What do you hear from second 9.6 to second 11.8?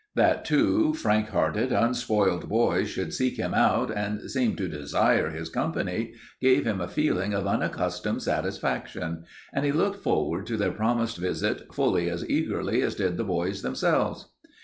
he looked forward to their promised visit